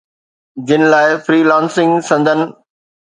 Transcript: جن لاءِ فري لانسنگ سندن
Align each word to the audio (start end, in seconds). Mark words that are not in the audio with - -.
جن 0.67 0.81
لاءِ 0.91 1.17
فري 1.25 1.43
لانسنگ 1.49 1.99
سندن 2.09 2.39